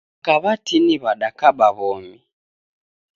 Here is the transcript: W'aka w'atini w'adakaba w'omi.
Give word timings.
W'aka 0.17 0.35
w'atini 0.43 0.95
w'adakaba 1.03 1.67
w'omi. 1.77 2.17